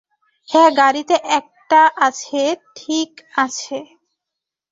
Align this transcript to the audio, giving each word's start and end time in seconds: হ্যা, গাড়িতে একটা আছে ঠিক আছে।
হ্যা, 0.49 0.65
গাড়িতে 0.77 1.15
একটা 1.31 1.81
আছে 1.97 2.41
ঠিক 2.75 3.11
আছে। 3.37 3.77